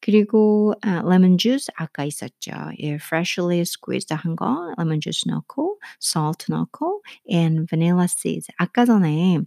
그리고 0.00 0.74
아 0.82 1.02
레몬 1.08 1.38
주스 1.38 1.70
아까 1.76 2.04
있었죠. 2.04 2.52
예 2.80 2.94
freshly 2.94 3.60
squeezed 3.60 4.14
한 4.14 4.34
거 4.36 4.72
레몬 4.78 5.00
주스 5.00 5.28
넣고 5.28 5.78
salt 6.02 6.46
넣고 6.50 7.02
and 7.30 7.66
vanilla 7.68 8.04
seeds. 8.04 8.48
아까 8.58 8.84
전에 8.86 9.38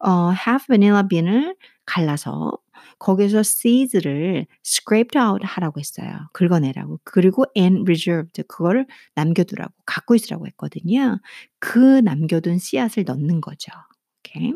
어 0.00 0.30
half 0.32 0.66
vanilla 0.68 1.02
bean을 1.08 1.56
갈라서 1.86 2.58
거기서 2.98 3.40
seeds를 3.40 4.46
scraped 4.64 5.18
out 5.18 5.44
하라고 5.44 5.80
했어요. 5.80 6.28
긁어내라고. 6.32 7.00
그리고 7.04 7.44
and 7.56 7.82
reserved 7.82 8.42
그거를 8.48 8.86
남겨두라고 9.14 9.72
갖고 9.86 10.14
있으라고 10.14 10.46
했거든요. 10.48 11.18
그 11.58 12.00
남겨둔 12.00 12.58
씨앗을 12.58 13.04
넣는 13.04 13.40
거죠. 13.40 13.72
오케이. 14.20 14.54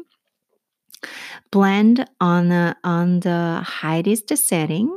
blend 1.50 2.04
on 2.20 2.52
a, 2.52 2.74
on 2.84 3.20
the 3.20 3.62
highest 3.82 4.32
setting. 4.34 4.90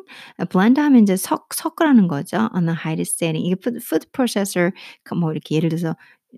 blend 0.49 0.79
하면 0.79 1.03
이제 1.03 1.15
섞 1.15 1.47
섞으라는 1.53 2.07
거죠. 2.07 2.49
on 2.53 2.65
the 2.65 2.75
highest 2.77 3.15
setting. 3.15 3.45
이게 3.45 3.55
food, 3.59 3.79
food 3.83 4.07
processor 4.11 4.71
뭐 5.15 5.31
이렇게 5.31 5.55
예를 5.55 5.69
들어서 5.69 5.95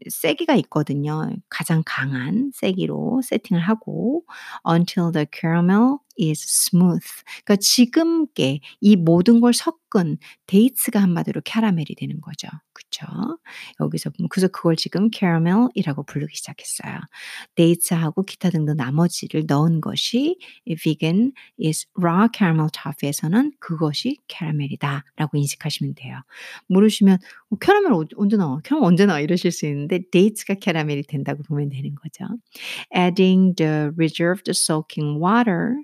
세기가 0.09 0.55
있거든요. 0.55 1.29
가장 1.49 1.83
강한 1.85 2.51
세기로 2.53 3.21
세팅을 3.23 3.61
하고 3.61 4.23
until 4.69 5.11
the 5.11 5.25
caramel 5.31 5.97
is 6.19 6.41
smooth. 6.43 7.05
그러니까 7.45 7.57
지금께 7.57 8.59
이 8.81 8.95
모든 8.95 9.41
걸 9.41 9.51
섞 9.53 9.75
은 9.97 10.17
데이츠가 10.47 11.01
한마디로 11.01 11.41
캐러멜이 11.45 11.95
되는 11.97 12.19
거죠. 12.21 12.47
그쵸? 12.73 13.05
여기서 13.79 14.11
그래서 14.29 14.47
그걸 14.49 14.75
지금 14.75 15.09
caramel이라고 15.13 16.03
부르기 16.03 16.35
시작했어요. 16.35 16.99
dates하고 17.55 18.23
기타 18.23 18.49
등등 18.49 18.75
나머지를 18.75 19.45
넣은 19.47 19.81
것이 19.81 20.37
vegan 20.83 21.31
is 21.63 21.87
raw 21.97 22.27
caramel 22.35 22.69
toffee에서는 22.71 23.53
그것이 23.59 24.17
캐러멜이다 24.27 25.05
라고 25.15 25.37
인식하시면 25.37 25.95
돼요. 25.95 26.19
모르시면 26.67 27.17
어, 27.49 27.55
캐러멜 27.57 28.07
언제 28.17 28.37
나와? 28.37 28.59
캐러멜 28.63 28.85
언제 28.85 29.05
나와? 29.05 29.19
이러실 29.19 29.51
수 29.51 29.65
있는데 29.65 30.01
dates가 30.11 30.55
캐러멜이 30.55 31.03
된다고 31.03 31.43
보면 31.43 31.69
되는 31.69 31.95
거죠. 31.95 32.25
Adding 32.95 33.55
the 33.55 33.91
reserved 33.95 34.49
soaking 34.49 35.23
water 35.23 35.75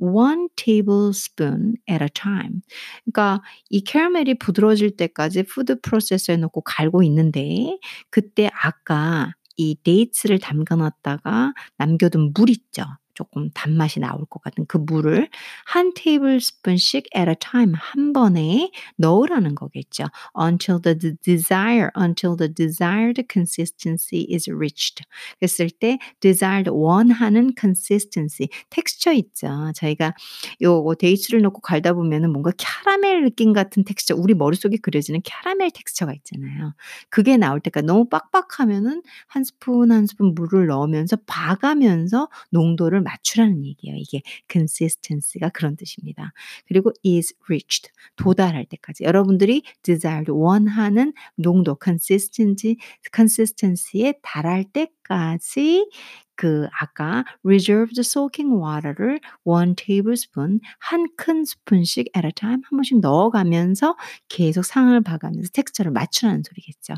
one 0.00 0.48
tablespoon 0.56 1.74
at 1.88 2.02
a 2.02 2.08
time. 2.14 2.62
그러니까 3.04 3.42
이 3.70 3.82
캐러멜이 3.82 4.38
부드러워질 4.38 4.96
때까지 4.96 5.44
food 5.44 5.80
processor에 5.80 6.36
넣고 6.38 6.62
갈고 6.62 7.02
있는데 7.04 7.78
그때 8.10 8.50
아까 8.52 9.32
이 9.56 9.76
dates를 9.84 10.38
담가 10.38 10.76
놨다가 10.76 11.52
남겨둔 11.78 12.32
물 12.34 12.50
있죠. 12.50 12.84
조금 13.14 13.50
단맛이 13.52 14.00
나올 14.00 14.24
것 14.26 14.42
같은 14.42 14.66
그 14.66 14.76
물을 14.78 15.28
한 15.64 15.92
tablespoon씩 15.94 17.08
at 17.16 17.28
a 17.28 17.34
time 17.38 17.74
한 17.76 18.12
번에 18.12 18.70
넣으라는 18.96 19.54
거겠죠. 19.54 20.04
until 20.40 20.80
the 20.80 21.16
desire 21.22 21.90
until 21.98 22.36
the 22.36 22.52
desired 22.52 23.22
consistency 23.30 24.26
is 24.32 24.50
reached. 24.50 25.04
그랬을 25.38 25.70
때 25.70 25.98
desired 26.20 26.70
원하는 26.70 27.52
consistency 27.58 28.48
텍스처 28.70 29.12
있죠. 29.12 29.72
저희가 29.74 30.14
요 30.62 30.94
dates를 30.98 31.42
넣고 31.42 31.60
갈다 31.60 31.92
보면은 31.92 32.30
뭔가 32.32 32.52
캐러멜 32.56 33.20
느낌 33.22 33.52
같은 33.52 33.84
텍스처 33.84 34.14
우리 34.16 34.34
머릿속에 34.34 34.76
그려지는 34.76 35.20
캐러멜 35.24 35.70
texture가 35.70 36.12
있잖아요. 36.14 36.74
그게 37.08 37.36
나올 37.36 37.60
때까지 37.60 37.86
너무 37.86 38.08
빡빡하면은 38.08 39.02
한 39.26 39.44
스푼 39.44 39.92
한 39.92 40.06
스푼 40.06 40.34
물을 40.34 40.66
넣으면서 40.66 41.16
봐가면서 41.26 42.28
농도를 42.50 42.99
맞추라는 43.02 43.64
얘기예요. 43.64 43.96
이게 43.96 44.22
consistency가 44.50 45.50
그런 45.50 45.76
뜻입니다. 45.76 46.32
그리고 46.66 46.92
is 47.04 47.34
reached 47.48 47.90
도달할 48.16 48.66
때까지 48.66 49.04
여러분들이 49.04 49.62
desired 49.82 50.30
원하는 50.30 51.12
농도 51.36 51.76
consistency 51.82 52.76
consistency에 53.14 54.14
달할 54.22 54.64
때까지 54.64 55.88
그 56.36 56.66
아까 56.80 57.24
reserved 57.44 58.00
soaking 58.00 58.54
water를 58.56 59.20
1 59.44 59.74
tablespoon 59.76 60.60
한 60.78 61.06
큰 61.16 61.44
스푼씩 61.44 62.08
at 62.16 62.26
a 62.26 62.32
time 62.32 62.62
한 62.64 62.78
번씩 62.78 63.00
넣어가면서 63.00 63.96
계속 64.28 64.64
상을 64.64 64.98
봐가면서 65.02 65.50
텍스처를 65.52 65.92
맞추라는 65.92 66.42
소리겠죠. 66.42 66.94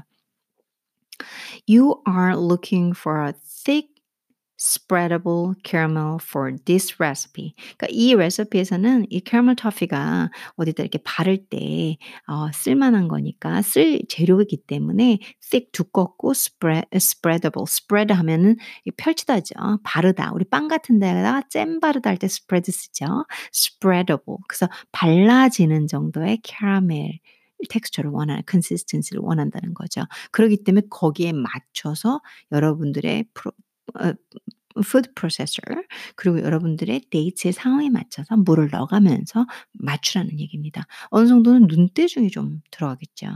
You 1.68 2.02
are 2.06 2.34
looking 2.36 2.94
for 2.96 3.20
a 3.26 3.32
thick 3.32 3.91
spreadable 4.58 5.54
caramel 5.64 6.18
for 6.20 6.56
this 6.64 6.94
recipe. 7.00 7.54
그러니까 7.76 7.86
이 7.90 8.14
레시피에서는 8.14 9.06
이 9.10 9.20
캐러멜 9.20 9.54
터피가 9.56 10.30
어디다 10.56 10.82
이렇게 10.82 10.98
바를 11.04 11.46
때 11.48 11.96
어, 12.26 12.50
쓸만한 12.52 13.08
거니까 13.08 13.62
쓸 13.62 14.00
재료이기 14.08 14.58
때문에 14.66 15.18
thick 15.50 15.72
두껍고 15.72 16.30
spread, 16.32 16.86
spreadable. 16.94 17.64
spread 17.66 18.12
하면은 18.14 18.56
펼치다죠. 18.96 19.54
바르다. 19.82 20.32
우리 20.34 20.44
빵 20.44 20.68
같은 20.68 20.98
데다가 20.98 21.42
잼 21.48 21.80
바르다 21.80 22.10
할 22.10 22.18
때 22.18 22.26
spread 22.26 22.70
쓰죠. 22.70 23.24
spreadable. 23.52 24.38
그래서 24.48 24.68
발라지는 24.92 25.86
정도의 25.86 26.38
캐러멜 26.42 27.20
texture를 27.68 28.10
원하는 28.10 28.42
consistency를 28.46 29.20
원한다는 29.22 29.74
거죠. 29.74 30.02
그렇기 30.32 30.64
때문에 30.64 30.86
거기에 30.90 31.32
맞춰서 31.32 32.20
여러분들의 32.50 33.26
프로, 33.34 33.52
어, 33.52 33.54
food 34.74 35.12
processor 35.14 35.60
그리고 36.16 36.40
여러분들의 36.40 37.02
date의 37.10 37.52
상황에 37.52 37.90
맞춰서 37.90 38.36
물을 38.36 38.68
넣어가면서 38.70 39.46
맞추라는 39.72 40.40
얘기입니다. 40.40 40.86
어느 41.10 41.26
정도는 41.26 41.66
눈대중이 41.68 42.30
좀 42.30 42.60
들어가겠죠. 42.70 43.26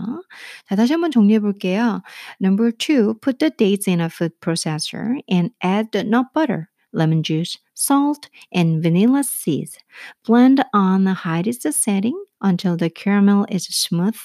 자, 0.69 0.77
다시 0.77 0.92
한번 0.92 1.11
정리해 1.11 1.40
볼게요. 1.40 2.03
Number 2.40 2.73
two, 2.73 3.14
put 3.21 3.38
the 3.38 3.51
dates 3.51 3.88
in 3.88 4.01
a 4.01 4.07
food 4.07 4.35
processor 4.40 5.21
and 5.31 5.51
add 5.62 5.90
the 5.92 6.07
nut 6.07 6.27
butter. 6.35 6.69
lemon 6.92 7.23
juice, 7.23 7.59
salt, 7.75 8.31
and 8.51 8.83
vanilla 8.83 9.23
seeds. 9.23 9.79
Blend 10.25 10.64
on 10.73 11.05
the 11.05 11.12
highest 11.12 11.71
setting 11.73 12.16
until 12.41 12.76
the 12.76 12.89
caramel 12.89 13.45
is 13.50 13.65
smooth, 13.65 14.17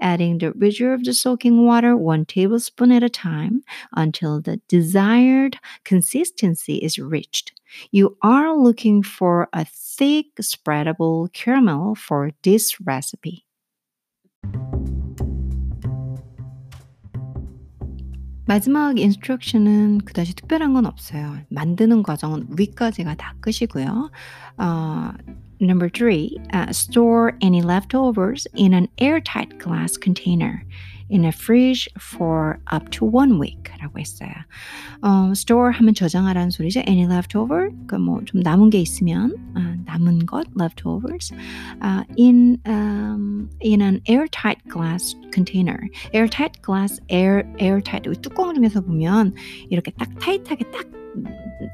adding 0.00 0.38
the 0.38 0.52
reserved 0.52 1.12
soaking 1.14 1.66
water 1.66 1.96
one 1.96 2.24
tablespoon 2.24 2.92
at 2.92 3.02
a 3.02 3.08
time 3.08 3.62
until 3.96 4.40
the 4.40 4.60
desired 4.68 5.58
consistency 5.84 6.76
is 6.76 6.98
reached. 6.98 7.52
You 7.90 8.16
are 8.22 8.56
looking 8.56 9.02
for 9.02 9.48
a 9.52 9.64
thick, 9.64 10.26
spreadable 10.40 11.32
caramel 11.32 11.94
for 11.94 12.30
this 12.42 12.80
recipe. 12.80 13.44
마지막 18.46 18.98
인스트럭션은 18.98 20.02
그다지 20.04 20.34
특별한 20.34 20.74
건 20.74 20.84
없어요. 20.84 21.38
만드는 21.48 22.02
과정은 22.02 22.48
위까지가 22.58 23.14
다 23.14 23.34
끝이고요. 23.40 24.10
어, 24.58 25.12
number 25.60 25.88
three, 25.88 26.38
uh, 26.52 26.72
store 26.72 27.36
any 27.40 27.62
leftovers 27.62 28.46
in 28.54 28.74
an 28.74 28.88
airtight 28.98 29.58
glass 29.58 29.96
container. 29.96 30.64
in 31.10 31.24
a 31.24 31.32
fridge 31.32 31.88
for 31.98 32.58
up 32.72 32.90
to 32.90 33.04
one 33.04 33.38
week라고 33.38 33.98
했어요. 33.98 34.32
어, 35.02 35.30
store 35.32 35.72
하면 35.72 35.94
저장하라는 35.94 36.50
소리죠. 36.50 36.82
Any 36.86 37.04
leftover? 37.04 37.70
그러니까 37.70 37.98
뭐좀 37.98 38.40
남은 38.40 38.70
게 38.70 38.80
있으면 38.80 39.36
아, 39.54 39.76
남은 39.84 40.26
것 40.26 40.46
leftovers 40.56 41.32
uh, 41.82 42.04
in 42.16 42.58
um, 42.66 43.50
in 43.60 43.82
an 43.82 44.00
airtight 44.08 44.58
glass 44.68 45.14
container. 45.32 45.88
airtight 46.12 46.62
glass 46.62 47.00
air 47.10 47.44
airtight 47.60 48.10
뚜껑 48.22 48.54
중에서 48.54 48.80
보면 48.80 49.34
이렇게 49.70 49.90
딱 49.92 50.08
타이트하게 50.18 50.70
딱 50.70 50.97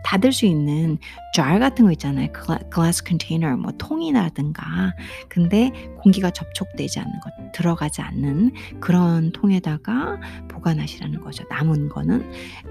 닫을 0.04 0.32
수 0.32 0.46
있는 0.46 0.98
jar 1.34 1.60
같은 1.60 1.86
거 1.86 1.92
있잖아요. 1.92 2.28
glass 2.74 3.04
container, 3.06 3.56
뭐 3.58 3.72
통이라든가. 3.78 4.94
근데 5.30 5.72
공기가 5.98 6.30
접촉되지 6.30 7.00
않는 7.00 7.20
것, 7.20 7.32
들어가지 7.54 8.02
않는 8.02 8.52
그런 8.80 9.32
통에다가 9.32 10.20
보관하시라는 10.48 11.22
거죠. 11.22 11.44
남은 11.50 11.90
거는 11.90 12.22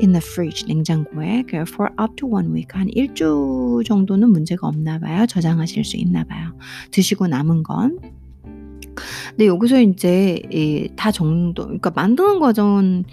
in 0.00 0.12
the 0.12 0.18
fridge, 0.18 0.66
냉장고에 0.66 1.44
for 1.50 1.90
up 2.00 2.16
to 2.16 2.28
one 2.28 2.48
week, 2.52 2.68
한 2.72 2.88
일주 2.90 3.82
정도는 3.86 4.30
문제가 4.30 4.66
없나 4.66 4.98
봐요. 4.98 5.26
저장하실 5.26 5.84
수 5.84 5.96
있나 5.96 6.24
봐요. 6.24 6.56
드시고 6.90 7.26
남은 7.26 7.62
건 7.62 7.98
근데 9.30 9.46
여기서 9.46 9.80
이제 9.80 10.40
다 10.96 11.10
정도, 11.10 11.64
그러니까 11.64 11.90
만드는 11.90 12.38
과정은 12.38 13.04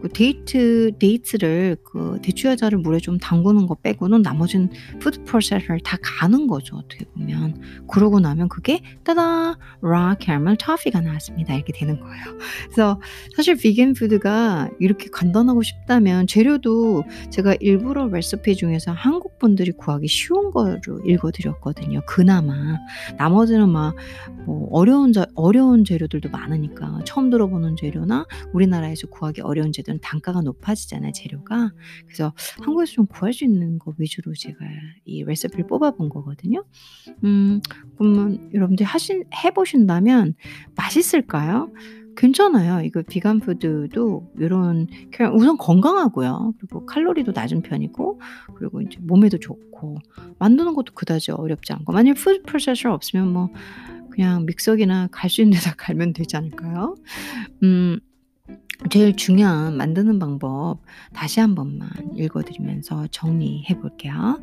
그 0.00 0.08
date 0.08 0.92
date를 0.98 1.76
그 1.84 2.18
대추야자를 2.22 2.78
물에 2.78 2.98
좀 2.98 3.18
담그는 3.18 3.66
거 3.66 3.74
빼고는 3.76 4.22
나머지는 4.22 4.70
food 5.00 5.22
processor를 5.24 5.80
다 5.80 5.96
가는 6.02 6.46
거죠 6.46 6.76
어떻게 6.76 7.04
보면. 7.06 7.60
그러고 7.88 8.20
나면 8.20 8.48
그게 8.48 8.80
따다! 9.04 9.58
raw 9.82 10.16
caramel 10.18 10.56
toffee가 10.58 11.00
나왔습니다. 11.00 11.54
이렇게 11.54 11.72
되는 11.72 12.00
거예요. 12.00 12.24
그래서 12.64 13.00
사실 13.34 13.56
vegan 13.56 13.94
food가 13.94 14.68
이렇게 14.80 15.08
간단하고 15.10 15.62
싶다면 15.62 16.26
재료도 16.26 17.04
제가 17.30 17.56
일부러 17.60 18.06
레시피 18.08 18.56
중에서 18.56 18.92
한국 18.92 19.38
분들이 19.38 19.72
구하기 19.72 20.08
쉬운 20.08 20.50
거를 20.50 20.80
읽어드렸거든요 21.06 22.02
그나마. 22.06 22.54
나머지는 23.18 23.68
막 23.70 23.94
뭐 24.46 24.68
어려운 24.70 25.12
자, 25.12 25.26
어려운 25.34 25.84
재료들도 25.84 26.30
많으니까 26.30 27.00
처음 27.04 27.30
들어보는 27.30 27.76
재료나 27.76 28.26
우리나라에서 28.52 29.08
구하기 29.08 29.40
어려운 29.42 29.72
재료 29.72 29.85
어쨌든 29.86 30.00
단가가 30.00 30.40
높아지잖아요, 30.42 31.12
재료가. 31.12 31.70
그래서 32.06 32.32
한국에서 32.60 32.92
좀 32.92 33.06
구할 33.06 33.32
수 33.32 33.44
있는 33.44 33.78
거 33.78 33.94
위주로 33.98 34.32
제가 34.34 34.58
이 35.04 35.22
레시피를 35.22 35.66
뽑아본 35.68 36.08
거거든요. 36.08 36.64
음, 37.24 37.60
그러면 37.96 38.50
여러분들 38.52 38.84
하신, 38.84 39.24
해보신다면 39.44 40.34
맛있을까요? 40.74 41.70
괜찮아요. 42.16 42.80
이거 42.82 43.02
vegan 43.02 43.40
food도 43.40 44.32
요런 44.40 44.86
그냥 45.12 45.34
우선 45.36 45.56
건강하고요. 45.58 46.54
그리고 46.58 46.86
칼로리도 46.86 47.32
낮은 47.32 47.60
편이고 47.62 48.20
그리고 48.56 48.80
인제 48.80 48.98
몸에도 49.02 49.38
좋고 49.38 49.98
만드는 50.38 50.72
것도 50.74 50.94
그다지 50.94 51.32
어렵지 51.32 51.74
않고 51.74 51.92
만약에 51.92 52.18
food 52.18 52.42
processor 52.42 52.92
없으면 52.94 53.30
뭐 53.32 53.50
그냥 54.10 54.46
믹서기나 54.46 55.08
갈 55.12 55.28
수 55.28 55.42
있는 55.42 55.58
데다 55.58 55.74
갈면 55.76 56.14
되지 56.14 56.38
않을까요? 56.38 56.94
음 57.62 58.00
제일 58.89 59.15
중요한 59.15 59.77
만드는 59.77 60.19
방법 60.19 60.79
다시 61.13 61.39
한 61.39 61.55
번만 61.55 61.89
읽어 62.15 62.41
드리면서 62.41 63.07
정리해 63.07 63.79
볼게요. 63.79 64.41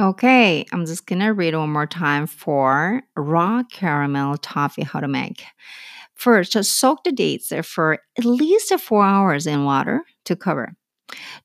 Okay, 0.00 0.64
I'm 0.72 0.86
just 0.86 1.06
gonna 1.06 1.34
read 1.34 1.54
one 1.54 1.70
more 1.70 1.86
time 1.86 2.26
for 2.26 3.02
raw 3.16 3.62
caramel 3.70 4.38
toffee 4.38 4.82
how 4.82 5.00
to 5.00 5.08
make. 5.08 5.44
First, 6.14 6.52
just 6.52 6.78
soak 6.78 7.04
the 7.04 7.12
dates 7.12 7.52
for 7.64 7.98
at 8.18 8.24
least 8.24 8.72
four 8.80 9.04
hours 9.04 9.46
in 9.46 9.64
water 9.64 10.02
to 10.24 10.36
cover. 10.36 10.74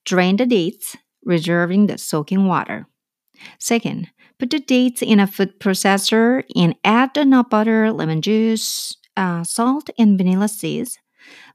Drain 0.05 0.37
the 0.37 0.45
dates, 0.45 0.95
reserving 1.25 1.87
the 1.87 1.97
soaking 1.97 2.47
water. 2.47 2.87
Second, 3.59 4.07
put 4.40 4.50
the 4.50 4.60
dates 4.60 5.02
in 5.02 5.20
a 5.20 5.26
food 5.26 5.60
processor 5.60 6.42
and 6.56 6.74
add 6.84 7.14
the 7.14 7.24
nut 7.24 7.50
butter, 7.50 7.92
lemon 7.92 8.22
juice, 8.22 8.96
uh, 9.16 9.44
salt, 9.44 9.90
and 9.98 10.18
vanilla 10.18 10.48
seeds. 10.48 10.98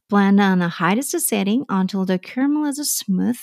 Blend 0.10 0.40
on 0.40 0.60
the 0.60 0.70
highest 0.70 1.20
setting 1.20 1.66
until 1.70 2.06
the 2.06 2.20
caramel 2.20 2.66
is 2.66 2.92
smooth 2.92 3.40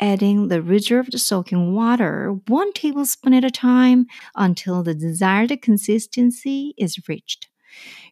adding 0.00 0.48
the 0.48 0.62
reserved 0.62 1.18
soaking 1.18 1.74
water 1.74 2.32
one 2.48 2.72
tablespoon 2.72 3.34
at 3.34 3.44
a 3.44 3.50
time 3.50 4.06
until 4.34 4.82
the 4.82 4.94
desired 4.94 5.56
consistency 5.62 6.74
is 6.76 7.08
reached. 7.08 7.48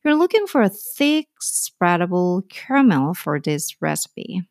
You're 0.05 0.17
looking 0.17 0.47
for 0.47 0.63
a 0.63 0.69
thick, 0.69 1.29
spreadable 1.41 2.49
caramel 2.49 3.15
for 3.15 3.41
this 3.41 3.77
recipe. 3.81 4.43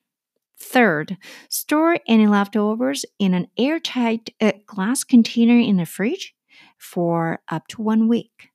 Third, 0.62 1.17
store 1.50 1.97
any 2.08 2.28
leftovers 2.28 3.04
in 3.17 3.34
an 3.34 3.47
airtight 3.58 4.30
uh, 4.39 4.52
glass 4.67 5.04
container 5.04 5.60
in 5.60 5.78
the 5.78 5.86
fridge 5.86 6.36
for 6.78 7.39
up 7.50 7.67
to 7.69 7.82
one 7.82 8.08
week. 8.08 8.52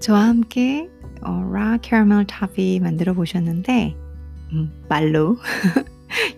저와 0.00 0.28
함께 0.28 0.88
어, 1.22 1.42
라 1.52 1.76
캐러멜 1.78 2.24
타피 2.28 2.78
만들어 2.80 3.12
보셨는데 3.14 3.96
음, 4.52 4.84
말로 4.88 5.36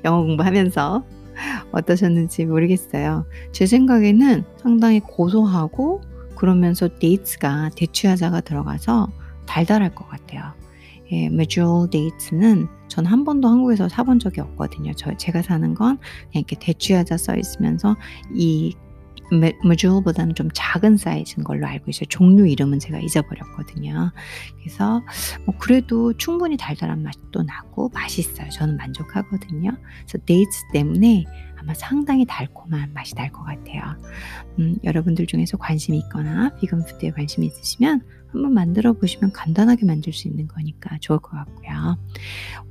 영어 0.05 0.23
공부하면서 0.23 1.05
어떠셨는지 1.73 2.47
모르겠어요. 2.47 3.27
제 3.53 3.67
생각에는 3.67 4.45
상당히 4.57 5.01
고소하고 5.01 6.01
그러면서 6.37 6.89
dates가 6.89 7.71
대추야자가 7.77 8.41
들어가서 8.41 9.09
달달할 9.49 9.95
것 9.95 10.09
같아요. 10.09 10.53
예, 11.11 11.29
Medjool 11.31 11.91
dates는 11.91 12.69
전 12.89 13.07
한 13.07 13.25
번도 13.25 13.49
한국에서 13.49 13.89
사본 13.89 14.19
적이 14.19 14.41
없거든요. 14.43 14.93
저 14.95 15.17
제가 15.17 15.43
사는 15.43 15.75
건 15.75 15.99
이렇게 16.33 16.57
대추야자 16.59 17.17
써 17.17 17.37
있으면서 17.37 17.97
이 18.35 18.75
Medjool보다는 19.63 20.35
좀 20.35 20.49
작은 20.55 20.97
사이즈인 20.97 21.45
걸로 21.45 21.67
알고 21.67 21.91
있어요. 21.91 22.07
종류 22.09 22.47
이름은 22.47 22.79
제가 22.79 22.99
잊어버렸거든요. 22.99 24.11
그래서 24.59 25.03
뭐 25.45 25.55
그래도 25.59 26.15
충분히 26.15 26.57
달달한 26.57 27.03
맛도 27.03 27.43
나고 27.43 27.91
맛있어요. 27.91 28.49
저는 28.51 28.77
만족하거든요. 28.79 29.71
그래서 30.07 30.19
dates 30.25 30.69
때문에 30.73 31.25
아마 31.59 31.75
상당히 31.75 32.25
달콤한 32.27 32.93
맛이 32.95 33.15
날 33.15 33.31
것 33.33 33.43
같아요. 33.45 33.83
음, 34.59 34.77
여러분들 34.85 35.27
중에서 35.27 35.57
관심이 35.57 35.99
있거나 35.99 36.55
비건 36.57 36.85
푸드에 36.85 37.11
관심이 37.11 37.47
있으시면 37.47 38.03
한번 38.33 38.53
만들어 38.55 38.93
보시면 38.93 39.33
간단하게 39.33 39.87
만들 39.87 40.13
수 40.13 40.29
있는 40.29 40.49
거니까 40.49 40.99
좋을 41.01 41.19
것 41.19 41.31
같고요. 41.31 41.99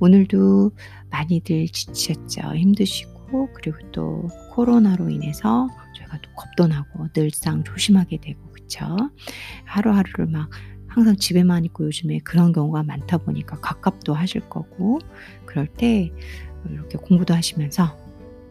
오늘도 0.00 0.72
많이들 1.10 1.66
지치셨죠. 1.68 2.54
힘드시고 2.54 3.50
그리고 3.54 3.78
또 3.92 4.28
코로나로 4.52 5.10
인해서 5.10 5.68
저희가 5.96 6.18
또 6.22 6.30
겁도 6.34 6.66
나고 6.68 7.08
늘상 7.12 7.64
조심하게 7.64 8.18
되고 8.20 8.40
그쵸? 8.52 8.86
하루하루를 9.64 10.26
막 10.26 10.50
항상 10.86 11.16
집에만 11.16 11.64
있고 11.66 11.84
요즘에 11.86 12.18
그런 12.20 12.52
경우가 12.52 12.82
많다 12.82 13.18
보니까 13.18 13.60
가깝도 13.60 14.14
하실 14.14 14.40
거고 14.48 14.98
그럴 15.44 15.66
때 15.66 16.12
이렇게 16.68 16.98
공부도 16.98 17.34
하시면서 17.34 17.96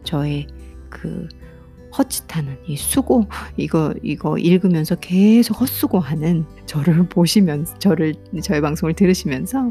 저의 0.08 0.46
그 0.88 1.28
헛짓하는 1.96 2.56
이 2.66 2.76
수고 2.76 3.26
이거 3.58 3.92
이거 4.02 4.38
읽으면서 4.38 4.94
계속 4.94 5.60
헛수고하는 5.60 6.46
저를 6.64 7.06
보시면서 7.08 7.78
저를 7.78 8.14
저의 8.42 8.62
방송을 8.62 8.94
들으시면서 8.94 9.70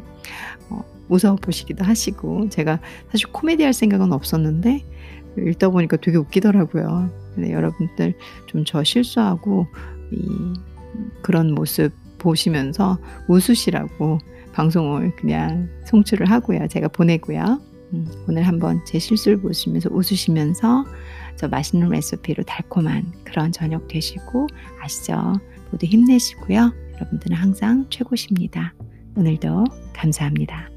어, 0.69 0.83
무서워 1.07 1.37
보시기도 1.37 1.83
하시고 1.83 2.49
제가 2.49 2.79
사실 3.11 3.31
코미디 3.31 3.63
할 3.63 3.73
생각은 3.73 4.13
없었는데 4.13 4.85
읽다 5.39 5.69
보니까 5.69 5.97
되게 5.97 6.17
웃기더라고요. 6.17 7.09
네, 7.37 7.51
여러분들 7.51 8.13
좀 8.45 8.63
저 8.63 8.83
실수하고 8.83 9.65
이 10.11 10.53
그런 11.23 11.55
모습 11.55 11.91
보시면서 12.19 12.99
웃으시라고 13.27 14.19
방송을 14.53 15.15
그냥 15.15 15.69
송출을 15.85 16.29
하고요. 16.29 16.67
제가 16.67 16.89
보내고요. 16.89 17.59
음, 17.93 18.07
오늘 18.27 18.43
한번 18.43 18.83
제 18.85 18.99
실수를 18.99 19.39
보시면서 19.41 19.89
웃으시면서 19.91 20.85
저 21.37 21.47
맛있는 21.47 21.89
레시피로 21.89 22.43
달콤한 22.43 23.11
그런 23.23 23.51
저녁 23.51 23.87
되시고 23.87 24.47
아시죠? 24.81 25.33
모두 25.71 25.85
힘내시고요. 25.85 26.73
여러분들은 26.95 27.37
항상 27.37 27.85
최고십니다. 27.89 28.73
오늘도 29.15 29.65
감사합니다. 29.93 30.76